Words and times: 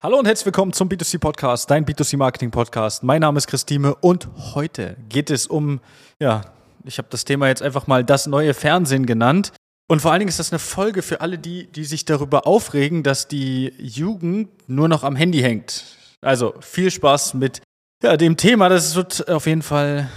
Hallo 0.00 0.16
und 0.16 0.26
herzlich 0.26 0.46
willkommen 0.46 0.72
zum 0.72 0.88
B2C 0.88 1.18
Podcast, 1.18 1.68
dein 1.68 1.84
B2C 1.84 2.16
Marketing 2.16 2.52
Podcast. 2.52 3.02
Mein 3.02 3.20
Name 3.20 3.36
ist 3.36 3.48
Christine 3.48 3.96
und 3.96 4.28
heute 4.54 4.96
geht 5.08 5.28
es 5.28 5.48
um, 5.48 5.80
ja, 6.20 6.42
ich 6.84 6.98
habe 6.98 7.08
das 7.10 7.24
Thema 7.24 7.48
jetzt 7.48 7.62
einfach 7.62 7.88
mal 7.88 8.04
das 8.04 8.28
neue 8.28 8.54
Fernsehen 8.54 9.06
genannt. 9.06 9.52
Und 9.88 10.00
vor 10.00 10.12
allen 10.12 10.20
Dingen 10.20 10.28
ist 10.28 10.38
das 10.38 10.52
eine 10.52 10.60
Folge 10.60 11.02
für 11.02 11.20
alle 11.20 11.36
die, 11.36 11.66
die 11.66 11.82
sich 11.82 12.04
darüber 12.04 12.46
aufregen, 12.46 13.02
dass 13.02 13.26
die 13.26 13.72
Jugend 13.76 14.50
nur 14.68 14.86
noch 14.88 15.02
am 15.02 15.16
Handy 15.16 15.40
hängt. 15.40 15.82
Also 16.20 16.54
viel 16.60 16.92
Spaß 16.92 17.34
mit 17.34 17.60
ja, 18.00 18.16
dem 18.16 18.36
Thema, 18.36 18.68
das 18.68 18.94
wird 18.94 19.28
auf 19.28 19.48
jeden 19.48 19.62
Fall 19.62 20.08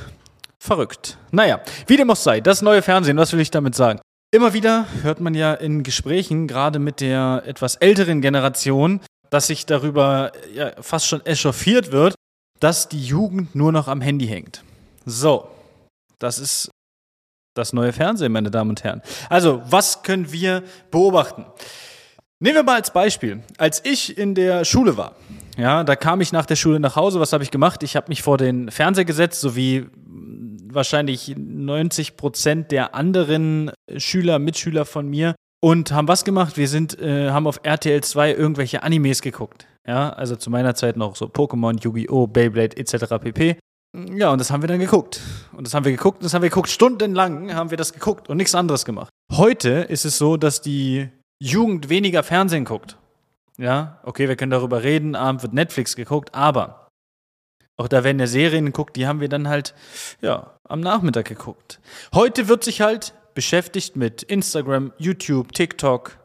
verrückt. 0.60 1.18
Naja, 1.32 1.60
wie 1.88 1.98
dem 1.98 2.12
auch 2.12 2.16
sei, 2.16 2.40
das 2.40 2.62
neue 2.62 2.84
Fernsehen, 2.84 3.18
was 3.18 3.34
will 3.34 3.40
ich 3.40 3.50
damit 3.50 3.74
sagen? 3.74 4.00
Immer 4.30 4.54
wieder 4.54 4.86
hört 5.02 5.22
man 5.22 5.34
ja 5.34 5.56
in 5.56 5.82
Gesprächen, 5.82 6.48
gerade 6.48 6.78
mit 6.78 7.02
der 7.02 7.42
etwas 7.48 7.78
älteren 7.78 8.22
Generation, 8.22 9.02
dass 9.32 9.48
sich 9.48 9.66
darüber 9.66 10.32
ja, 10.54 10.72
fast 10.82 11.08
schon 11.08 11.26
echauffiert 11.26 11.92
wird, 11.92 12.14
dass 12.60 12.90
die 12.90 13.04
Jugend 13.04 13.56
nur 13.56 13.72
noch 13.72 13.88
am 13.88 14.02
Handy 14.02 14.28
hängt. 14.28 14.64
So, 15.06 15.48
das 16.20 16.38
ist 16.38 16.70
das 17.56 17.74
neue 17.74 17.92
Fernsehen, 17.92 18.32
meine 18.32 18.52
Damen 18.52 18.70
und 18.70 18.84
Herren. 18.84 19.02
Also, 19.30 19.64
was 19.66 20.04
können 20.04 20.32
wir 20.32 20.64
beobachten? 20.92 21.46
Nehmen 22.40 22.56
wir 22.56 22.64
mal 22.64 22.76
als 22.76 22.92
Beispiel, 22.94 23.42
als 23.58 23.84
ich 23.84 24.18
in 24.18 24.36
der 24.36 24.66
Schule 24.66 24.98
war, 24.98 25.16
ja, 25.58 25.84
da 25.84 25.96
kam 25.96 26.22
ich 26.22 26.32
nach 26.32 26.46
der 26.46 26.56
Schule 26.56 26.80
nach 26.80 26.96
Hause, 26.96 27.20
was 27.20 27.34
habe 27.34 27.44
ich 27.44 27.52
gemacht? 27.52 27.84
Ich 27.84 27.96
habe 27.96 28.08
mich 28.10 28.22
vor 28.22 28.38
den 28.38 28.72
Fernseher 28.72 29.06
gesetzt, 29.06 29.42
so 29.42 29.56
wie 29.56 29.88
wahrscheinlich 30.74 31.36
90 31.38 32.16
Prozent 32.16 32.72
der 32.72 32.96
anderen 32.96 33.72
Schüler, 33.98 34.40
Mitschüler 34.40 34.86
von 34.86 35.10
mir 35.10 35.36
und 35.62 35.92
haben 35.92 36.08
was 36.08 36.26
gemacht? 36.26 36.58
Wir 36.58 36.68
sind, 36.68 37.00
äh, 37.00 37.30
haben 37.30 37.48
auf 37.48 37.62
RTL 37.64 38.04
2 38.04 38.34
irgendwelche 38.34 38.84
Animes 38.84 39.22
geguckt. 39.22 39.68
Ja, 39.88 40.10
also 40.12 40.36
zu 40.36 40.50
meiner 40.50 40.76
Zeit 40.76 40.98
noch 40.98 41.16
so 41.16 41.26
Pokémon, 41.26 41.82
Yu-Gi-Oh!, 41.82 42.28
Beyblade 42.28 42.78
etc. 42.78 43.18
pp. 43.22 43.58
Ja, 44.14 44.32
und 44.32 44.40
das 44.40 44.52
haben 44.52 44.62
wir 44.62 44.68
dann 44.68 44.80
geguckt. 44.80 45.22
Und 45.54 45.66
das 45.66 45.74
haben 45.74 45.86
wir 45.86 45.92
geguckt, 45.92 46.18
und 46.18 46.26
das 46.26 46.34
haben 46.34 46.44
wir 46.44 46.50
geguckt. 46.50 46.70
Stundenlang 46.70 47.54
haben 47.54 47.72
wir 47.72 47.78
das 47.78 47.94
geguckt 47.94 48.30
und 48.30 48.38
nichts 48.38 48.56
anderes 48.56 48.86
gemacht. 48.86 49.10
Heute 49.32 49.70
ist 49.70 50.06
es 50.06 50.18
so, 50.18 50.38
dass 50.38 50.62
die 50.62 51.10
Jugend 51.42 51.90
weniger 51.90 52.24
Fernsehen 52.24 52.66
guckt. 52.66 52.98
Ja, 53.58 54.00
okay, 54.04 54.28
wir 54.28 54.36
können 54.36 54.52
darüber 54.52 54.84
reden, 54.84 55.16
abend 55.16 55.44
wird 55.44 55.54
Netflix 55.54 55.96
geguckt, 55.96 56.34
aber 56.34 56.88
auch 57.78 57.88
da 57.88 58.04
werden 58.04 58.20
ja 58.20 58.28
Serien 58.28 58.68
geguckt, 58.68 58.96
die 58.96 59.08
haben 59.08 59.22
wir 59.22 59.30
dann 59.30 59.48
halt, 59.48 59.74
ja, 60.22 60.58
am 60.68 60.82
Nachmittag 60.82 61.26
geguckt. 61.26 61.80
Heute 62.14 62.48
wird 62.48 62.64
sich 62.64 62.82
halt 62.82 63.14
beschäftigt 63.34 63.96
mit 63.96 64.24
Instagram, 64.24 64.94
YouTube, 64.98 65.54
TikTok. 65.54 66.20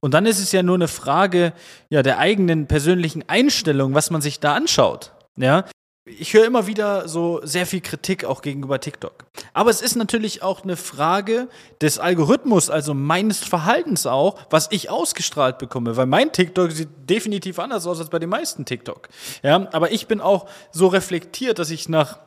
Und 0.00 0.14
dann 0.14 0.26
ist 0.26 0.38
es 0.38 0.52
ja 0.52 0.62
nur 0.62 0.76
eine 0.76 0.88
Frage 0.88 1.52
ja, 1.88 2.02
der 2.02 2.18
eigenen 2.18 2.66
persönlichen 2.66 3.28
Einstellung, 3.28 3.94
was 3.94 4.10
man 4.10 4.20
sich 4.20 4.40
da 4.40 4.54
anschaut. 4.54 5.12
Ja, 5.36 5.64
ich 6.04 6.34
höre 6.34 6.46
immer 6.46 6.66
wieder 6.66 7.08
so 7.08 7.40
sehr 7.44 7.64
viel 7.64 7.80
Kritik 7.80 8.24
auch 8.24 8.42
gegenüber 8.42 8.80
TikTok. 8.80 9.24
Aber 9.52 9.70
es 9.70 9.80
ist 9.80 9.94
natürlich 9.94 10.42
auch 10.42 10.64
eine 10.64 10.76
Frage 10.76 11.48
des 11.80 12.00
Algorithmus, 12.00 12.70
also 12.70 12.92
meines 12.92 13.38
Verhaltens 13.38 14.06
auch, 14.06 14.36
was 14.50 14.66
ich 14.72 14.90
ausgestrahlt 14.90 15.58
bekomme. 15.58 15.96
Weil 15.96 16.06
mein 16.06 16.32
TikTok 16.32 16.72
sieht 16.72 16.88
definitiv 17.08 17.60
anders 17.60 17.86
aus 17.86 18.00
als 18.00 18.10
bei 18.10 18.18
den 18.18 18.30
meisten 18.30 18.64
TikTok. 18.64 19.08
Ja, 19.44 19.68
aber 19.72 19.92
ich 19.92 20.08
bin 20.08 20.20
auch 20.20 20.48
so 20.72 20.88
reflektiert, 20.88 21.60
dass 21.60 21.70
ich 21.70 21.88
nach 21.88 22.18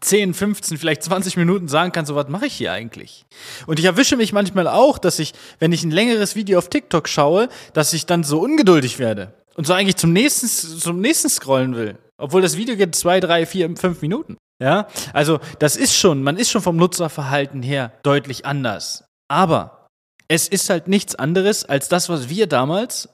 10, 0.00 0.34
15, 0.34 0.78
vielleicht 0.78 1.02
20 1.02 1.36
Minuten 1.36 1.68
sagen 1.68 1.92
kann, 1.92 2.06
so 2.06 2.14
was 2.14 2.28
mache 2.28 2.46
ich 2.46 2.54
hier 2.54 2.72
eigentlich? 2.72 3.24
Und 3.66 3.78
ich 3.78 3.84
erwische 3.84 4.16
mich 4.16 4.32
manchmal 4.32 4.66
auch, 4.66 4.98
dass 4.98 5.18
ich, 5.18 5.32
wenn 5.58 5.72
ich 5.72 5.84
ein 5.84 5.90
längeres 5.90 6.34
Video 6.34 6.58
auf 6.58 6.68
TikTok 6.68 7.08
schaue, 7.08 7.48
dass 7.72 7.92
ich 7.92 8.06
dann 8.06 8.24
so 8.24 8.40
ungeduldig 8.40 8.98
werde 8.98 9.34
und 9.54 9.66
so 9.66 9.74
eigentlich 9.74 9.96
zum 9.96 10.12
nächsten, 10.12 10.48
zum 10.48 11.00
nächsten 11.00 11.28
scrollen 11.28 11.76
will. 11.76 11.98
Obwohl 12.18 12.42
das 12.42 12.56
Video 12.56 12.76
geht 12.76 12.94
zwei, 12.94 13.20
drei, 13.20 13.46
vier, 13.46 13.74
fünf 13.76 14.02
Minuten. 14.02 14.36
Ja, 14.62 14.86
also 15.12 15.40
das 15.58 15.76
ist 15.76 15.96
schon, 15.96 16.22
man 16.22 16.36
ist 16.36 16.50
schon 16.50 16.62
vom 16.62 16.76
Nutzerverhalten 16.76 17.62
her 17.62 17.92
deutlich 18.04 18.46
anders. 18.46 19.04
Aber 19.28 19.88
es 20.28 20.46
ist 20.46 20.70
halt 20.70 20.86
nichts 20.86 21.14
anderes 21.16 21.64
als 21.64 21.88
das, 21.88 22.08
was 22.08 22.28
wir 22.28 22.46
damals 22.46 23.08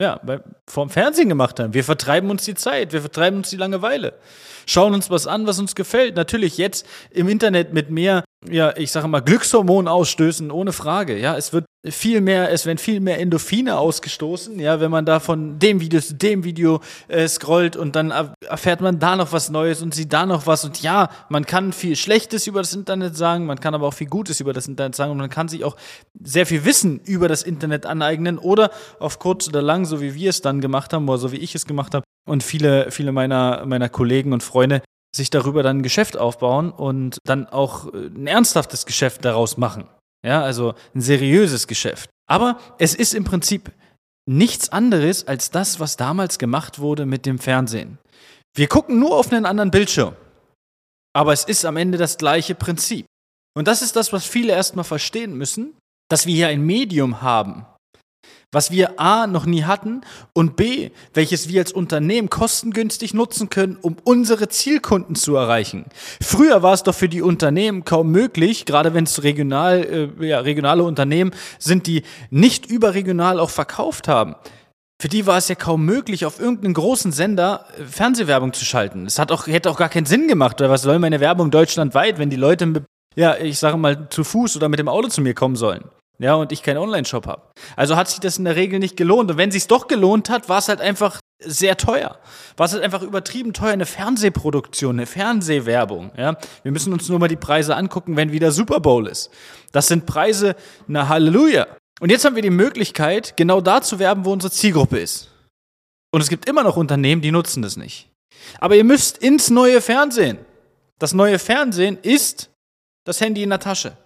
ja, 0.00 0.20
bei, 0.24 0.40
vorm 0.70 0.90
Fernsehen 0.90 1.28
gemacht 1.28 1.58
haben. 1.60 1.74
Wir 1.74 1.84
vertreiben 1.84 2.30
uns 2.30 2.44
die 2.44 2.54
Zeit, 2.54 2.92
wir 2.92 3.00
vertreiben 3.00 3.38
uns 3.38 3.50
die 3.50 3.56
Langeweile. 3.56 4.14
Schauen 4.66 4.94
uns 4.94 5.08
was 5.08 5.26
an, 5.26 5.46
was 5.46 5.58
uns 5.58 5.74
gefällt. 5.74 6.14
Natürlich 6.16 6.58
jetzt 6.58 6.86
im 7.10 7.28
Internet 7.28 7.72
mit 7.72 7.90
mehr 7.90 8.22
ja, 8.46 8.76
ich 8.76 8.92
sage 8.92 9.08
mal, 9.08 9.20
Glückshormon 9.20 9.88
ausstößen, 9.88 10.50
ohne 10.50 10.72
Frage. 10.72 11.18
Ja, 11.18 11.36
es 11.36 11.52
wird 11.52 11.64
viel 11.84 12.20
mehr, 12.20 12.50
es 12.52 12.66
werden 12.66 12.78
viel 12.78 13.00
mehr 13.00 13.18
Endorphine 13.18 13.78
ausgestoßen, 13.78 14.58
ja, 14.58 14.80
wenn 14.80 14.90
man 14.90 15.06
da 15.06 15.20
von 15.20 15.58
dem 15.58 15.80
Video 15.80 16.00
zu 16.00 16.14
dem 16.14 16.44
Video 16.44 16.80
äh, 17.06 17.26
scrollt 17.26 17.76
und 17.76 17.96
dann 17.96 18.12
erfährt 18.46 18.80
man 18.80 18.98
da 18.98 19.16
noch 19.16 19.32
was 19.32 19.48
Neues 19.48 19.80
und 19.80 19.94
sieht 19.94 20.12
da 20.12 20.26
noch 20.26 20.46
was 20.46 20.64
und 20.64 20.82
ja, 20.82 21.08
man 21.28 21.46
kann 21.46 21.72
viel 21.72 21.96
Schlechtes 21.96 22.46
über 22.46 22.60
das 22.60 22.74
Internet 22.74 23.16
sagen, 23.16 23.46
man 23.46 23.60
kann 23.60 23.74
aber 23.74 23.86
auch 23.86 23.94
viel 23.94 24.08
Gutes 24.08 24.40
über 24.40 24.52
das 24.52 24.66
Internet 24.66 24.96
sagen 24.96 25.12
und 25.12 25.18
man 25.18 25.30
kann 25.30 25.48
sich 25.48 25.64
auch 25.64 25.76
sehr 26.22 26.46
viel 26.46 26.64
Wissen 26.64 27.00
über 27.04 27.28
das 27.28 27.42
Internet 27.42 27.86
aneignen 27.86 28.38
oder 28.38 28.70
auf 28.98 29.18
kurz 29.18 29.48
oder 29.48 29.62
lang, 29.62 29.84
so 29.84 30.00
wie 30.00 30.14
wir 30.14 30.30
es 30.30 30.42
dann 30.42 30.57
gemacht 30.60 30.92
haben 30.92 31.08
oder 31.08 31.18
so 31.18 31.32
wie 31.32 31.36
ich 31.36 31.54
es 31.54 31.66
gemacht 31.66 31.94
habe 31.94 32.04
und 32.28 32.42
viele, 32.42 32.90
viele 32.90 33.12
meiner, 33.12 33.64
meiner 33.66 33.88
Kollegen 33.88 34.32
und 34.32 34.42
Freunde, 34.42 34.82
sich 35.14 35.30
darüber 35.30 35.62
dann 35.62 35.78
ein 35.78 35.82
Geschäft 35.82 36.16
aufbauen 36.16 36.70
und 36.70 37.18
dann 37.24 37.46
auch 37.46 37.92
äh, 37.92 38.06
ein 38.06 38.26
ernsthaftes 38.26 38.86
Geschäft 38.86 39.24
daraus 39.24 39.56
machen. 39.56 39.88
Ja, 40.24 40.42
also 40.42 40.74
ein 40.94 41.00
seriöses 41.00 41.66
Geschäft. 41.66 42.10
Aber 42.28 42.58
es 42.78 42.94
ist 42.94 43.14
im 43.14 43.24
Prinzip 43.24 43.72
nichts 44.28 44.68
anderes 44.68 45.26
als 45.26 45.50
das, 45.50 45.80
was 45.80 45.96
damals 45.96 46.38
gemacht 46.38 46.78
wurde 46.78 47.06
mit 47.06 47.24
dem 47.24 47.38
Fernsehen. 47.38 47.98
Wir 48.54 48.68
gucken 48.68 48.98
nur 48.98 49.16
auf 49.16 49.32
einen 49.32 49.46
anderen 49.46 49.70
Bildschirm. 49.70 50.14
Aber 51.14 51.32
es 51.32 51.44
ist 51.44 51.64
am 51.64 51.76
Ende 51.76 51.96
das 51.96 52.18
gleiche 52.18 52.54
Prinzip. 52.54 53.06
Und 53.56 53.66
das 53.66 53.82
ist 53.82 53.96
das, 53.96 54.12
was 54.12 54.26
viele 54.26 54.52
erstmal 54.52 54.84
verstehen 54.84 55.34
müssen, 55.34 55.74
dass 56.10 56.26
wir 56.26 56.34
hier 56.34 56.48
ein 56.48 56.62
Medium 56.62 57.22
haben, 57.22 57.66
was 58.50 58.70
wir 58.70 58.98
A 58.98 59.26
noch 59.26 59.44
nie 59.44 59.64
hatten 59.64 60.00
und 60.32 60.56
B, 60.56 60.90
welches 61.12 61.48
wir 61.48 61.60
als 61.60 61.72
Unternehmen 61.72 62.30
kostengünstig 62.30 63.12
nutzen 63.12 63.50
können, 63.50 63.76
um 63.80 63.96
unsere 64.04 64.48
Zielkunden 64.48 65.14
zu 65.14 65.36
erreichen. 65.36 65.84
Früher 66.22 66.62
war 66.62 66.72
es 66.72 66.82
doch 66.82 66.94
für 66.94 67.08
die 67.08 67.22
Unternehmen 67.22 67.84
kaum 67.84 68.10
möglich, 68.10 68.64
gerade 68.64 68.94
wenn 68.94 69.04
es 69.04 69.22
regional, 69.22 70.12
äh, 70.20 70.26
ja, 70.26 70.40
regionale 70.40 70.82
Unternehmen 70.82 71.32
sind, 71.58 71.86
die 71.86 72.02
nicht 72.30 72.66
überregional 72.66 73.38
auch 73.38 73.50
verkauft 73.50 74.08
haben. 74.08 74.34
Für 75.00 75.08
die 75.08 75.26
war 75.26 75.36
es 75.36 75.46
ja 75.46 75.54
kaum 75.54 75.84
möglich, 75.84 76.26
auf 76.26 76.40
irgendeinen 76.40 76.74
großen 76.74 77.12
Sender 77.12 77.66
äh, 77.78 77.84
Fernsehwerbung 77.84 78.52
zu 78.52 78.64
schalten. 78.64 79.06
Es 79.06 79.20
auch, 79.20 79.46
hätte 79.46 79.70
auch 79.70 79.78
gar 79.78 79.88
keinen 79.88 80.06
Sinn 80.06 80.26
gemacht, 80.26 80.60
oder 80.60 80.70
was 80.70 80.82
soll 80.82 80.98
meine 80.98 81.20
Werbung 81.20 81.50
deutschlandweit, 81.50 82.18
wenn 82.18 82.30
die 82.30 82.36
Leute, 82.36 82.84
ja, 83.14 83.36
ich 83.36 83.58
sage 83.58 83.76
mal, 83.76 84.08
zu 84.08 84.24
Fuß 84.24 84.56
oder 84.56 84.68
mit 84.68 84.78
dem 84.78 84.88
Auto 84.88 85.08
zu 85.08 85.20
mir 85.20 85.34
kommen 85.34 85.56
sollen? 85.56 85.84
Ja, 86.20 86.34
und 86.34 86.50
ich 86.50 86.62
keinen 86.62 86.78
Online-Shop 86.78 87.26
habe. 87.26 87.42
Also 87.76 87.96
hat 87.96 88.08
sich 88.08 88.18
das 88.18 88.38
in 88.38 88.44
der 88.44 88.56
Regel 88.56 88.80
nicht 88.80 88.96
gelohnt. 88.96 89.30
Und 89.30 89.36
wenn 89.36 89.52
sich's 89.52 89.68
doch 89.68 89.86
gelohnt 89.86 90.30
hat, 90.30 90.48
war 90.48 90.58
es 90.58 90.68
halt 90.68 90.80
einfach 90.80 91.20
sehr 91.40 91.76
teuer. 91.76 92.18
War 92.56 92.66
es 92.66 92.72
halt 92.72 92.82
einfach 92.82 93.02
übertrieben 93.02 93.52
teuer, 93.52 93.72
eine 93.72 93.86
Fernsehproduktion, 93.86 94.96
eine 94.96 95.06
Fernsehwerbung. 95.06 96.10
Ja? 96.16 96.36
Wir 96.64 96.72
müssen 96.72 96.92
uns 96.92 97.08
nur 97.08 97.20
mal 97.20 97.28
die 97.28 97.36
Preise 97.36 97.76
angucken, 97.76 98.16
wenn 98.16 98.32
wieder 98.32 98.50
Super 98.50 98.80
Bowl 98.80 99.06
ist. 99.06 99.30
Das 99.70 99.86
sind 99.86 100.06
Preise, 100.06 100.56
na 100.88 101.08
Halleluja. 101.08 101.68
Und 102.00 102.10
jetzt 102.10 102.24
haben 102.24 102.34
wir 102.34 102.42
die 102.42 102.50
Möglichkeit, 102.50 103.36
genau 103.36 103.60
da 103.60 103.80
zu 103.80 104.00
werben, 104.00 104.24
wo 104.24 104.32
unsere 104.32 104.52
Zielgruppe 104.52 104.98
ist. 104.98 105.30
Und 106.10 106.20
es 106.20 106.28
gibt 106.28 106.48
immer 106.48 106.64
noch 106.64 106.76
Unternehmen, 106.76 107.22
die 107.22 107.30
nutzen 107.30 107.62
das 107.62 107.76
nicht. 107.76 108.08
Aber 108.58 108.74
ihr 108.74 108.84
müsst 108.84 109.18
ins 109.18 109.50
neue 109.50 109.80
Fernsehen. 109.80 110.38
Das 110.98 111.12
neue 111.12 111.38
Fernsehen 111.38 111.98
ist 112.02 112.50
das 113.04 113.20
Handy 113.20 113.42
in 113.44 113.50
der 113.50 113.60
Tasche. 113.60 113.96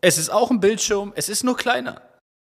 Es 0.00 0.18
ist 0.18 0.30
auch 0.30 0.50
ein 0.50 0.60
Bildschirm, 0.60 1.12
es 1.16 1.28
ist 1.28 1.44
nur 1.44 1.56
kleiner. 1.56 2.02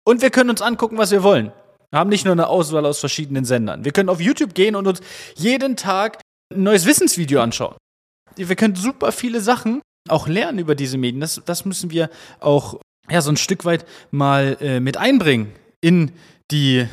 Und 0.05 0.23
wir 0.23 0.31
können 0.31 0.51
uns 0.51 0.63
angucken, 0.63 0.99
was 0.99 1.11
wir 1.11 1.23
wollen. 1.23 1.53
Wir 1.91 2.01
haben 2.01 2.11
nicht 2.11 2.25
nur 2.25 2.33
eine 2.33 2.49
Auswahl 2.49 2.85
aus 2.85 2.99
verschiedenen 2.99 3.45
Sendern. 3.45 3.85
Wir 3.85 3.93
können 3.93 4.09
auf 4.09 4.21
YouTube 4.21 4.55
gehen 4.55 4.77
und 4.77 4.87
uns 4.87 5.01
jeden 5.37 5.77
Tag 5.77 6.21
ein 6.53 6.63
neues 6.63 6.87
Wissensvideo 6.87 7.41
anschauen. 7.41 7.77
Wir 8.37 8.57
können 8.57 8.75
super 8.75 9.13
viele 9.13 9.41
Sachen 9.41 9.81
auch 10.09 10.29
lernen 10.29 10.59
über 10.59 10.75
diese 10.75 10.99
Medien. 10.99 11.21
Das, 11.21 11.41
das 11.45 11.65
müssen 11.65 11.91
wir 11.91 12.11
auch 12.41 12.81
ja, 13.11 13.21
so 13.21 13.31
ein 13.31 13.37
Stück 13.37 13.65
weit 13.65 13.87
mal 14.11 14.57
äh, 14.61 14.81
mit 14.81 14.97
einbringen 14.97 15.53
in 15.81 16.13
die, 16.51 16.87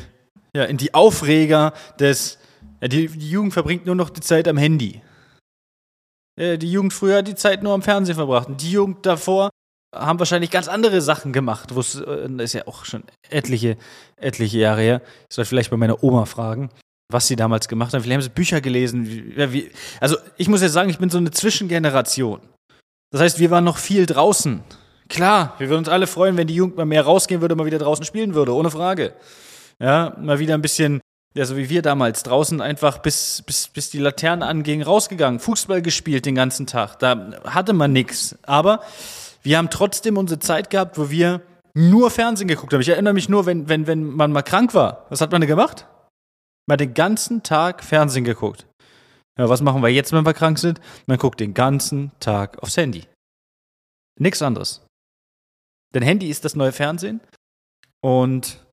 ja, 0.54 0.64
in 0.64 0.76
die 0.76 0.94
Aufreger 0.94 1.72
des. 1.98 2.38
Ja, 2.80 2.88
die, 2.88 3.08
die 3.08 3.30
Jugend 3.30 3.54
verbringt 3.54 3.86
nur 3.86 3.94
noch 3.94 4.10
die 4.10 4.20
Zeit 4.20 4.48
am 4.48 4.56
Handy. 4.56 5.00
Äh, 6.38 6.58
die 6.58 6.70
Jugend 6.70 6.92
früher 6.92 7.18
hat 7.18 7.28
die 7.28 7.34
Zeit 7.34 7.62
nur 7.62 7.72
am 7.72 7.82
Fernsehen 7.82 8.16
verbracht. 8.16 8.48
Und 8.48 8.62
die 8.62 8.70
Jugend 8.70 9.04
davor 9.06 9.50
haben 9.94 10.18
wahrscheinlich 10.18 10.50
ganz 10.50 10.68
andere 10.68 11.00
Sachen 11.00 11.32
gemacht. 11.32 11.74
Wo 11.74 11.80
es 11.80 11.96
äh, 11.96 12.28
ist 12.38 12.54
ja 12.54 12.66
auch 12.66 12.84
schon 12.84 13.04
etliche, 13.30 13.76
etliche 14.16 14.58
Jahre 14.58 14.80
her. 14.80 15.02
Ich 15.28 15.36
soll 15.36 15.44
vielleicht 15.44 15.70
bei 15.70 15.76
meiner 15.76 16.02
Oma 16.02 16.26
fragen, 16.26 16.70
was 17.10 17.26
sie 17.26 17.36
damals 17.36 17.68
gemacht 17.68 17.92
haben. 17.94 18.02
Vielleicht 18.02 18.16
haben 18.16 18.22
sie 18.22 18.30
Bücher 18.30 18.60
gelesen. 18.60 19.06
Wie, 19.08 19.52
wie, 19.52 19.70
also 20.00 20.16
ich 20.36 20.48
muss 20.48 20.62
jetzt 20.62 20.72
sagen, 20.72 20.90
ich 20.90 20.98
bin 20.98 21.10
so 21.10 21.18
eine 21.18 21.30
Zwischengeneration. 21.30 22.40
Das 23.10 23.20
heißt, 23.20 23.38
wir 23.38 23.50
waren 23.50 23.64
noch 23.64 23.78
viel 23.78 24.06
draußen. 24.06 24.62
Klar, 25.08 25.54
wir 25.58 25.68
würden 25.68 25.80
uns 25.80 25.88
alle 25.88 26.08
freuen, 26.08 26.36
wenn 26.36 26.48
die 26.48 26.56
Jugend 26.56 26.76
mal 26.76 26.84
mehr 26.84 27.04
rausgehen 27.04 27.40
würde, 27.40 27.54
mal 27.54 27.66
wieder 27.66 27.78
draußen 27.78 28.04
spielen 28.04 28.34
würde, 28.34 28.52
ohne 28.52 28.70
Frage. 28.70 29.14
Ja, 29.78 30.16
mal 30.20 30.40
wieder 30.40 30.54
ein 30.54 30.62
bisschen 30.62 31.00
ja, 31.36 31.44
so 31.44 31.54
wie 31.58 31.68
wir 31.68 31.82
damals, 31.82 32.22
draußen 32.22 32.62
einfach 32.62 32.98
bis, 32.98 33.42
bis, 33.44 33.68
bis 33.68 33.90
die 33.90 33.98
Laternen 33.98 34.42
angingen, 34.42 34.82
rausgegangen, 34.82 35.38
Fußball 35.38 35.82
gespielt 35.82 36.24
den 36.24 36.34
ganzen 36.34 36.66
Tag. 36.66 36.98
Da 36.98 37.32
hatte 37.44 37.74
man 37.74 37.92
nichts. 37.92 38.36
Aber 38.44 38.80
wir 39.46 39.58
haben 39.58 39.70
trotzdem 39.70 40.16
unsere 40.16 40.40
Zeit 40.40 40.70
gehabt, 40.70 40.98
wo 40.98 41.08
wir 41.08 41.40
nur 41.72 42.10
Fernsehen 42.10 42.48
geguckt 42.48 42.72
haben. 42.72 42.80
Ich 42.80 42.88
erinnere 42.88 43.14
mich 43.14 43.28
nur, 43.28 43.46
wenn, 43.46 43.68
wenn, 43.68 43.86
wenn 43.86 44.04
man 44.04 44.32
mal 44.32 44.42
krank 44.42 44.74
war. 44.74 45.06
Was 45.08 45.20
hat 45.20 45.30
man 45.30 45.40
denn 45.40 45.46
gemacht? 45.46 45.86
Hat 46.68 46.80
den 46.80 46.94
ganzen 46.94 47.44
Tag 47.44 47.84
Fernsehen 47.84 48.24
geguckt. 48.24 48.66
Ja, 49.38 49.48
was 49.48 49.60
machen 49.60 49.82
wir 49.82 49.88
jetzt, 49.88 50.12
wenn 50.12 50.26
wir 50.26 50.34
krank 50.34 50.58
sind? 50.58 50.80
Man 51.06 51.18
guckt 51.18 51.38
den 51.38 51.54
ganzen 51.54 52.10
Tag 52.18 52.60
aufs 52.60 52.76
Handy. 52.76 53.04
Nichts 54.18 54.42
anderes. 54.42 54.84
Denn 55.94 56.02
Handy 56.02 56.28
ist 56.28 56.44
das 56.44 56.56
neue 56.56 56.72
Fernsehen 56.72 57.20
und 58.02 58.66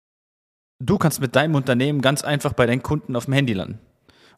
du 0.84 0.98
kannst 0.98 1.22
mit 1.22 1.36
deinem 1.36 1.54
Unternehmen 1.54 2.02
ganz 2.02 2.24
einfach 2.24 2.54
bei 2.54 2.66
deinen 2.66 2.82
Kunden 2.82 3.16
auf 3.16 3.26
dem 3.26 3.36
Handy 3.36 3.54
landen. 3.54 3.78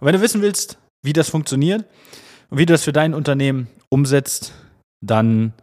Und 0.01 0.07
wenn 0.07 0.15
du 0.15 0.21
wissen 0.21 0.41
willst, 0.41 0.79
wie 1.01 1.13
das 1.13 1.29
funktioniert 1.29 1.85
und 2.49 2.57
wie 2.57 2.65
du 2.65 2.73
das 2.73 2.83
für 2.83 2.91
dein 2.91 3.13
Unternehmen 3.13 3.69
umsetzt, 3.89 4.53
dann 5.01 5.53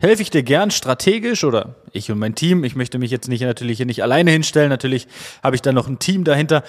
helfe 0.00 0.22
ich 0.22 0.30
dir 0.30 0.42
gern 0.42 0.70
strategisch 0.70 1.44
oder 1.44 1.76
ich 1.92 2.10
und 2.10 2.18
mein 2.18 2.34
Team. 2.34 2.64
Ich 2.64 2.74
möchte 2.74 2.98
mich 2.98 3.10
jetzt 3.10 3.28
nicht 3.28 3.42
natürlich 3.42 3.76
hier 3.76 3.86
nicht 3.86 4.02
alleine 4.02 4.30
hinstellen. 4.30 4.70
Natürlich 4.70 5.06
habe 5.42 5.56
ich 5.56 5.62
da 5.62 5.72
noch 5.72 5.88
ein 5.88 5.98
Team 5.98 6.24
dahinter. 6.24 6.64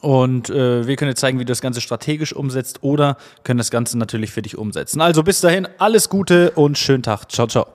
Und 0.00 0.50
äh, 0.50 0.86
wir 0.86 0.96
können 0.96 1.10
dir 1.10 1.16
zeigen, 1.16 1.38
wie 1.38 1.44
du 1.44 1.50
das 1.50 1.62
Ganze 1.62 1.80
strategisch 1.80 2.34
umsetzt 2.34 2.82
oder 2.82 3.16
können 3.42 3.58
das 3.58 3.70
Ganze 3.70 3.96
natürlich 3.96 4.32
für 4.32 4.42
dich 4.42 4.58
umsetzen. 4.58 5.00
Also 5.00 5.22
bis 5.22 5.40
dahin, 5.40 5.66
alles 5.78 6.10
Gute 6.10 6.50
und 6.52 6.76
schönen 6.76 7.02
Tag. 7.02 7.32
Ciao, 7.32 7.46
ciao. 7.46 7.66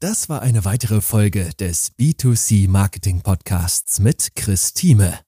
Das 0.00 0.28
war 0.28 0.42
eine 0.42 0.64
weitere 0.64 1.00
Folge 1.00 1.50
des 1.58 1.92
B2C 1.98 2.68
Marketing 2.68 3.20
Podcasts 3.22 3.98
mit 3.98 4.36
Chris 4.36 4.72
Thieme. 4.72 5.27